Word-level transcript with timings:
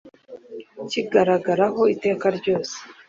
kigahoraho 0.89 1.81
iteka 1.93 2.27
ryose 2.37 2.77